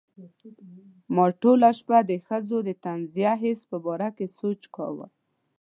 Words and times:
ما 1.15 1.25
ټوله 1.41 1.69
شپه 1.79 1.97
د 2.09 2.11
ښځو 2.27 2.57
د 2.67 2.69
طنزیه 2.83 3.33
حس 3.41 3.59
په 3.69 3.77
باره 3.85 4.09
کې 4.17 4.27
سوچ 4.39 4.61
کاوه. 4.75 5.07